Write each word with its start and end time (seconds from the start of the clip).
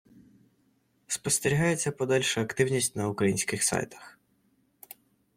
спостерігається 1.07 1.91
подальша 1.91 2.41
активність 2.41 2.95
на 2.95 3.07
українських 3.09 3.63
сайтах 3.63 4.17